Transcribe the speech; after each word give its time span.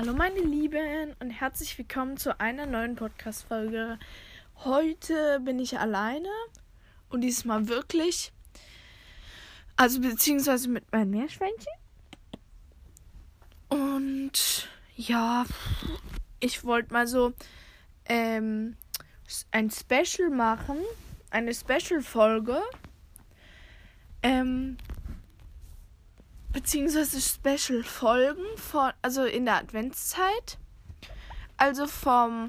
Hallo 0.00 0.12
meine 0.12 0.38
Lieben 0.38 1.16
und 1.18 1.30
herzlich 1.30 1.76
willkommen 1.76 2.18
zu 2.18 2.38
einer 2.38 2.66
neuen 2.66 2.94
Podcast-Folge. 2.94 3.98
Heute 4.58 5.40
bin 5.40 5.58
ich 5.58 5.80
alleine 5.80 6.28
und 7.08 7.22
diesmal 7.22 7.66
wirklich, 7.66 8.32
also 9.74 10.00
beziehungsweise 10.00 10.68
mit 10.68 10.92
meinem 10.92 11.10
Meerschweinchen. 11.10 11.72
Und 13.70 14.68
ja, 14.94 15.44
ich 16.38 16.62
wollte 16.62 16.92
mal 16.92 17.08
so 17.08 17.32
ähm, 18.04 18.76
ein 19.50 19.68
Special 19.68 20.30
machen, 20.30 20.76
eine 21.30 21.52
Special-Folge. 21.52 22.62
Ähm, 24.22 24.76
beziehungsweise 26.58 27.20
Special-Folgen 27.20 28.44
von, 28.56 28.90
also 29.00 29.22
in 29.22 29.44
der 29.44 29.58
Adventszeit. 29.58 30.58
Also 31.56 31.86
vom, 31.86 32.48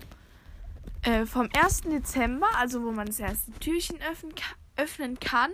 äh, 1.04 1.28
vom 1.28 1.48
1. 1.56 1.82
Dezember, 1.82 2.48
also 2.58 2.82
wo 2.82 2.92
man 2.92 3.06
das 3.06 3.20
erste 3.20 3.52
Türchen 3.60 4.02
öffnen, 4.02 4.34
öffnen 4.78 5.20
kann, 5.20 5.52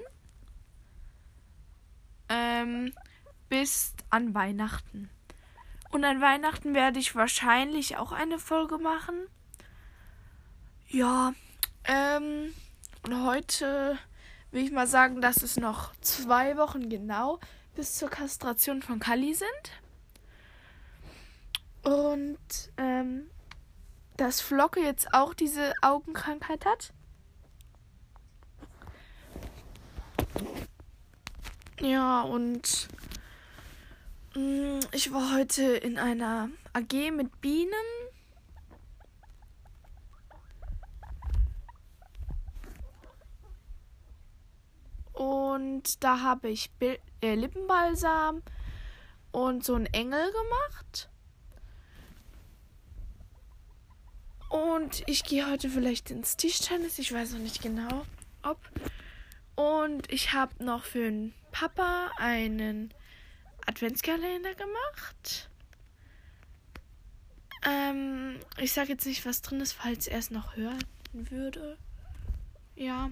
ähm, 2.30 2.94
bis 3.50 3.94
an 4.10 4.34
Weihnachten. 4.34 5.10
Und 5.92 6.06
an 6.06 6.22
Weihnachten 6.22 6.74
werde 6.74 7.00
ich 7.00 7.14
wahrscheinlich 7.14 7.98
auch 7.98 8.14
eine 8.14 8.40
Folge 8.40 8.78
machen. 8.78 9.16
Ja, 10.88 11.34
ähm, 11.84 12.54
und 13.04 13.26
heute 13.26 14.00
will 14.52 14.64
ich 14.64 14.72
mal 14.72 14.88
sagen, 14.88 15.20
dass 15.20 15.44
es 15.44 15.58
noch 15.58 15.94
zwei 16.00 16.56
Wochen 16.56 16.88
genau 16.88 17.42
bis 17.76 17.96
zur 17.96 18.10
Kastration 18.10 18.82
von 18.82 19.00
Kali 19.00 19.34
sind. 19.34 19.50
Und 21.84 22.72
ähm, 22.78 23.30
dass 24.18 24.42
Flocke 24.42 24.80
jetzt 24.80 25.14
auch 25.14 25.34
diese 25.34 25.74
Augenkrankheit 25.82 26.66
hat. 26.66 26.94
Ja, 31.82 32.22
und 32.22 32.88
mh, 34.34 34.42
mm, 34.42 34.80
ich 34.92 35.12
war 35.12 35.36
heute 35.36 35.64
in 35.64 36.00
einer 36.00 36.50
AG 36.74 37.12
mit 37.12 37.42
Bienen. 37.42 37.72
Und 45.14 46.04
da 46.04 46.22
habe 46.22 46.50
ich 46.50 46.72
Bild 46.72 47.00
äh, 47.26 47.36
Lippenbalsam 47.36 48.44
und 49.32 49.64
so 49.64 49.76
einen 49.76 49.88
Engel 49.88 50.32
gemacht. 50.32 51.10
Und 54.50 55.04
ich 55.08 55.24
gehe 55.24 55.50
heute 55.50 55.70
vielleicht 55.70 56.12
ins 56.12 56.38
Tischtennis. 56.38 57.00
Ich 57.00 57.12
weiß 57.12 57.34
noch 57.34 57.40
nicht 57.40 57.62
genau, 57.62 58.06
ob. 58.44 58.60
Und 59.56 60.12
ich 60.12 60.34
habe 60.34 60.64
noch 60.64 60.84
für 60.84 61.00
den 61.00 61.34
Papa 61.52 62.12
einen 62.18 62.94
Adventskalender 63.66 64.54
gemacht. 64.54 65.50
Ähm, 67.66 68.40
ich 68.60 68.72
sage 68.72 68.90
jetzt 68.90 69.06
nicht, 69.06 69.26
was 69.26 69.42
drin 69.42 69.60
ist, 69.60 69.74
falls 69.74 70.08
er 70.08 70.20
es 70.20 70.30
noch 70.30 70.56
hören 70.56 70.86
würde. 71.14 71.78
Ja. 72.76 73.10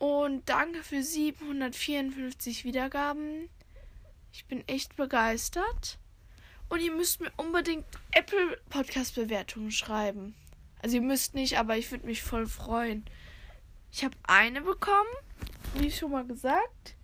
Und 0.00 0.48
danke 0.48 0.82
für 0.82 1.02
754 1.02 2.64
Wiedergaben. 2.64 3.50
Ich 4.32 4.46
bin 4.46 4.66
echt 4.66 4.96
begeistert. 4.96 5.98
Und 6.70 6.80
ihr 6.80 6.90
müsst 6.90 7.20
mir 7.20 7.30
unbedingt 7.36 7.84
Apple 8.12 8.58
Podcast 8.70 9.14
Bewertungen 9.14 9.70
schreiben. 9.70 10.34
Also 10.80 10.96
ihr 10.96 11.02
müsst 11.02 11.34
nicht, 11.34 11.58
aber 11.58 11.76
ich 11.76 11.90
würde 11.90 12.06
mich 12.06 12.22
voll 12.22 12.46
freuen. 12.46 13.04
Ich 13.92 14.02
habe 14.02 14.16
eine 14.22 14.62
bekommen, 14.62 15.10
wie 15.74 15.90
schon 15.90 16.12
mal 16.12 16.26
gesagt. 16.26 16.96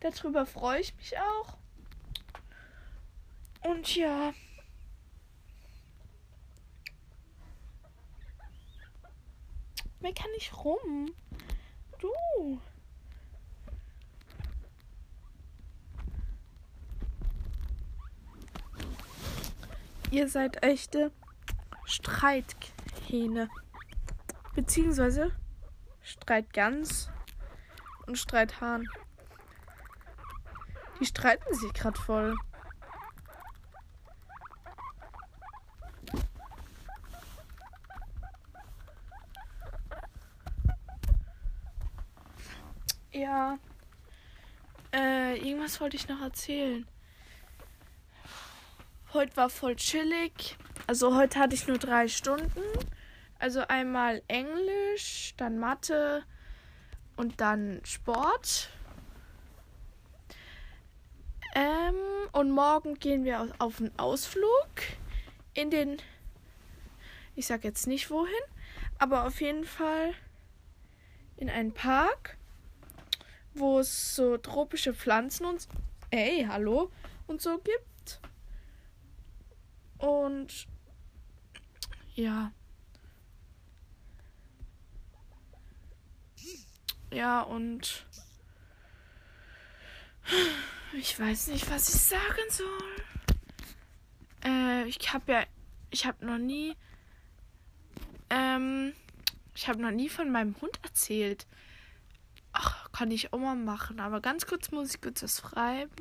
Darüber 0.00 0.46
freue 0.46 0.80
ich 0.80 0.96
mich 0.96 1.18
auch. 1.18 1.58
Und 3.60 3.94
ja. 3.94 4.32
Mehr 10.00 10.14
kann 10.14 10.30
ich 10.38 10.54
rum 10.56 11.12
du? 11.98 12.60
Ihr 20.10 20.28
seid 20.28 20.62
echte 20.62 21.12
Streithähne. 21.84 23.48
Beziehungsweise 24.54 25.32
Streitgans 26.00 27.10
und 28.06 28.16
Streithahn. 28.16 28.88
Die 30.98 31.06
streiten 31.06 31.54
sich 31.54 31.72
gerade 31.74 32.00
voll. 32.00 32.34
Ja. 43.18 43.58
Äh, 44.94 45.38
irgendwas 45.38 45.80
wollte 45.80 45.96
ich 45.96 46.06
noch 46.06 46.20
erzählen. 46.20 46.86
Heute 49.12 49.36
war 49.36 49.50
voll 49.50 49.74
chillig. 49.74 50.56
Also 50.86 51.16
heute 51.16 51.40
hatte 51.40 51.56
ich 51.56 51.66
nur 51.66 51.78
drei 51.78 52.06
Stunden. 52.06 52.62
Also 53.40 53.66
einmal 53.66 54.22
Englisch, 54.28 55.34
dann 55.36 55.58
Mathe 55.58 56.22
und 57.16 57.40
dann 57.40 57.80
Sport. 57.84 58.70
Ähm, 61.56 61.96
und 62.30 62.52
morgen 62.52 63.00
gehen 63.00 63.24
wir 63.24 63.52
auf 63.58 63.80
einen 63.80 63.98
Ausflug 63.98 64.70
in 65.54 65.72
den. 65.72 65.96
Ich 67.34 67.48
sag 67.48 67.64
jetzt 67.64 67.88
nicht 67.88 68.12
wohin, 68.12 68.32
aber 69.00 69.26
auf 69.26 69.40
jeden 69.40 69.64
Fall 69.64 70.14
in 71.36 71.50
einen 71.50 71.74
Park 71.74 72.37
wo 73.58 73.80
es 73.80 74.16
so 74.16 74.36
tropische 74.36 74.94
Pflanzen 74.94 75.46
und 75.46 75.68
ey, 76.10 76.46
hallo 76.48 76.90
und 77.26 77.40
so 77.42 77.58
gibt. 77.58 78.20
Und 79.98 80.66
ja. 82.14 82.52
Ja, 87.10 87.42
und 87.42 88.06
ich 90.92 91.18
weiß 91.18 91.48
nicht, 91.48 91.70
was 91.70 91.88
ich 91.88 92.00
sagen 92.00 92.50
soll. 92.50 93.04
Äh, 94.44 94.88
ich 94.88 95.12
habe 95.12 95.32
ja, 95.32 95.44
ich 95.90 96.06
habe 96.06 96.24
noch 96.24 96.38
nie, 96.38 96.76
ähm, 98.30 98.92
ich 99.54 99.68
habe 99.68 99.80
noch 99.80 99.90
nie 99.90 100.08
von 100.08 100.30
meinem 100.30 100.54
Hund 100.60 100.78
erzählt. 100.82 101.46
Ach, 102.52 102.87
kann 102.98 103.12
ich 103.12 103.32
auch 103.32 103.38
mal 103.38 103.54
machen. 103.54 104.00
Aber 104.00 104.20
ganz 104.20 104.44
kurz 104.44 104.72
muss 104.72 104.92
ich 104.92 105.00
kurz 105.00 105.20
das 105.20 105.38
schreiben. 105.38 105.94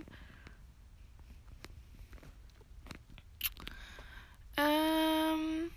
Ähm. 4.58 5.70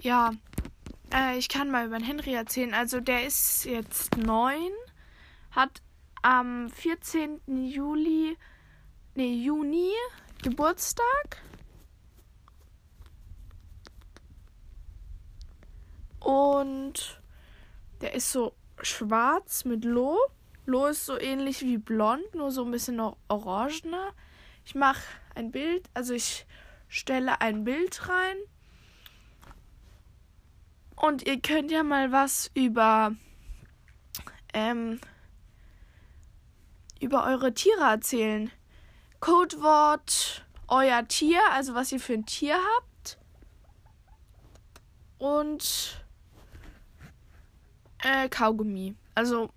Ja. 0.00 0.30
Äh, 1.12 1.36
ich 1.36 1.48
kann 1.48 1.68
mal 1.68 1.86
über 1.86 1.98
den 1.98 2.06
Henry 2.06 2.34
erzählen. 2.34 2.74
Also 2.74 3.00
der 3.00 3.26
ist 3.26 3.64
jetzt 3.64 4.16
neun. 4.18 4.70
Hat 5.50 5.82
am 6.22 6.68
14. 6.70 7.40
Juli. 7.48 8.36
Nee, 9.16 9.34
Juni 9.34 9.90
Geburtstag. 10.42 11.42
Und 16.20 17.23
der 18.04 18.12
ist 18.12 18.30
so 18.32 18.54
schwarz 18.82 19.64
mit 19.64 19.82
Loh. 19.86 20.18
Loh 20.66 20.86
ist 20.88 21.06
so 21.06 21.18
ähnlich 21.18 21.62
wie 21.62 21.78
blond, 21.78 22.34
nur 22.34 22.50
so 22.50 22.62
ein 22.62 22.70
bisschen 22.70 23.00
orangener. 23.00 24.12
Ich 24.66 24.74
mache 24.74 25.02
ein 25.34 25.50
Bild, 25.50 25.88
also 25.94 26.12
ich 26.12 26.44
stelle 26.86 27.40
ein 27.40 27.64
Bild 27.64 28.06
rein. 28.06 28.36
Und 30.96 31.26
ihr 31.26 31.40
könnt 31.40 31.70
ja 31.70 31.82
mal 31.82 32.12
was 32.12 32.50
über 32.52 33.14
ähm, 34.52 35.00
über 37.00 37.24
eure 37.24 37.54
Tiere 37.54 37.84
erzählen. 37.84 38.50
Codewort 39.20 40.44
euer 40.68 41.08
Tier, 41.08 41.40
also 41.52 41.74
was 41.74 41.90
ihr 41.90 42.00
für 42.00 42.12
ein 42.12 42.26
Tier 42.26 42.58
habt. 42.76 43.18
Und 45.16 46.03
äh, 48.04 48.28
Kaugummi. 48.28 48.94
Also, 49.14 49.50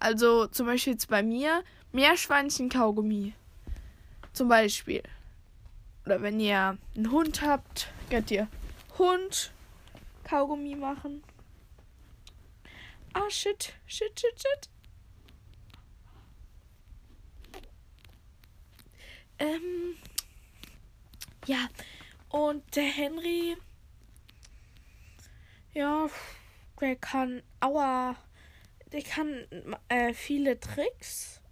also 0.00 0.46
zum 0.46 0.66
Beispiel 0.66 0.94
jetzt 0.94 1.08
bei 1.08 1.22
mir 1.22 1.62
Meerschweinchen 1.92 2.68
Kaugummi. 2.68 3.34
Zum 4.32 4.48
Beispiel. 4.48 5.02
Oder 6.06 6.22
wenn 6.22 6.40
ihr 6.40 6.78
einen 6.96 7.10
Hund 7.10 7.42
habt, 7.42 7.88
könnt 8.10 8.30
ihr 8.30 8.48
Hund 8.98 9.52
Kaugummi 10.24 10.74
machen. 10.74 11.22
Ah, 13.12 13.30
shit, 13.30 13.74
shit, 13.86 14.18
shit, 14.18 14.40
shit. 14.40 14.68
Ähm, 19.38 19.96
ja, 21.46 21.68
und 22.28 22.76
der 22.76 22.84
Henry, 22.84 23.56
ja, 25.72 26.08
der 26.80 26.96
kann, 26.96 27.42
aua, 27.60 28.16
der 28.92 29.02
kann 29.02 29.46
äh, 29.88 30.14
viele 30.14 30.58
Tricks. 30.58 31.42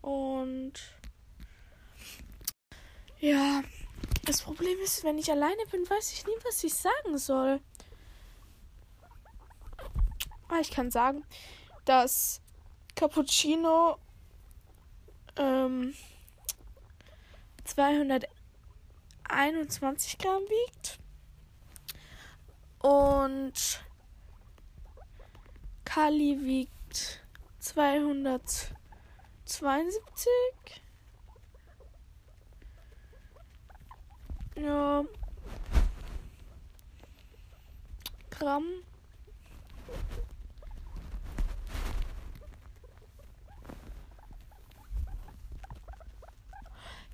Und 0.00 0.74
ja, 3.18 3.62
das 4.26 4.42
Problem 4.42 4.78
ist, 4.80 5.04
wenn 5.04 5.18
ich 5.18 5.30
alleine 5.30 5.64
bin, 5.70 5.88
weiß 5.88 6.12
ich 6.12 6.26
nie, 6.26 6.34
was 6.44 6.64
ich 6.64 6.74
sagen 6.74 7.16
soll. 7.18 7.60
Aber 10.48 10.56
ah, 10.56 10.60
ich 10.60 10.70
kann 10.70 10.90
sagen, 10.90 11.24
dass 11.84 12.40
Cappuccino 12.94 13.98
ähm, 15.36 15.94
221 17.64 20.18
Gramm 20.18 20.42
wiegt. 20.42 20.98
Und 22.84 23.80
Kali 25.86 26.44
wiegt 26.44 27.24
272. 27.58 30.28
Ja. 34.56 35.02
Gramm. 38.28 38.66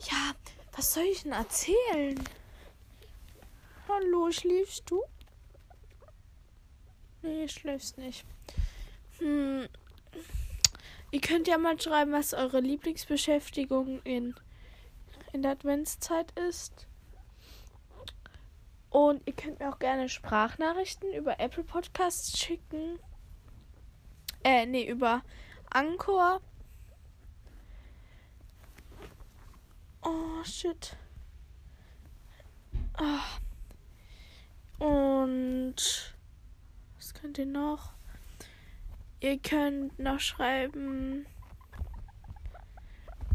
Ja, 0.01 0.33
was 0.73 0.95
soll 0.95 1.05
ich 1.05 1.23
denn 1.23 1.31
erzählen? 1.31 2.19
Hallo, 3.87 4.33
schläfst 4.33 4.91
du? 4.91 5.05
Nee, 7.23 7.49
schläfst 7.49 7.99
nicht. 7.99 8.25
Hm. 9.19 9.69
Ihr 11.11 11.21
könnt 11.21 11.49
ja 11.49 11.59
mal 11.59 11.81
schreiben, 11.81 12.13
was 12.13 12.35
eure 12.35 12.61
Lieblingsbeschäftigung 12.61 14.01
in, 14.03 14.35
in 15.33 15.43
der 15.43 15.53
Adventszeit 15.53 16.31
ist. 16.39 16.87
Und 18.91 19.27
ihr 19.27 19.35
könnt 19.35 19.61
mir 19.61 19.71
auch 19.73 19.79
gerne 19.79 20.09
Sprachnachrichten 20.09 21.13
über 21.13 21.39
Apple 21.39 21.65
Podcasts 21.65 22.39
schicken. 22.39 22.99
Äh, 24.43 24.67
nee, 24.67 24.87
über 24.87 25.23
Anchor. 25.71 26.41
Oh, 30.03 30.45
shit. 30.45 30.97
Oh. 32.99 33.19
Und 34.85 36.15
könnt 37.21 37.39
ihr 37.39 37.47
noch? 37.47 37.93
Ihr 39.21 39.39
könnt 39.39 39.99
noch 39.99 40.21
schreiben, 40.21 41.27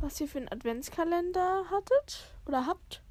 was 0.01 0.19
ihr 0.19 0.27
für 0.27 0.39
einen 0.39 0.51
Adventskalender 0.51 1.65
hattet 1.69 2.31
oder 2.45 2.65
habt. 2.65 3.01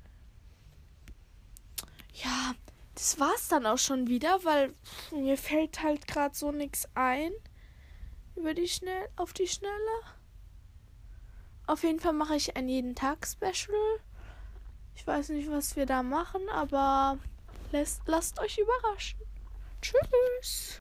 Ja, 2.13 2.55
das 2.95 3.19
war's 3.21 3.49
dann 3.49 3.67
auch 3.67 3.79
schon 3.79 4.09
wieder, 4.09 4.45
weil 4.45 4.75
mir 5.13 5.37
fällt 5.37 5.83
halt 5.83 6.07
gerade 6.07 6.35
so 6.35 6.53
nichts 6.53 6.89
ein 6.95 7.33
über 8.37 8.55
die 8.55 8.69
schnell 8.69 9.09
auf 9.17 9.33
die 9.33 9.47
Schnelle. 9.47 9.73
Auf 11.67 11.85
jeden 11.85 12.01
Fall 12.01 12.13
mache 12.13 12.35
ich 12.35 12.57
ein 12.57 12.69
jeden 12.69 12.95
Tag 12.95 13.27
Special. 13.27 14.01
Ich 14.97 15.07
weiß 15.07 15.31
nicht, 15.31 15.51
was 15.51 15.77
wir 15.77 15.87
da 15.87 16.03
machen, 16.03 16.43
aber 16.51 17.19
lasst, 17.73 18.03
lasst 18.07 18.41
euch 18.41 18.59
überraschen. 18.59 19.21
Tschüss. 19.85 20.73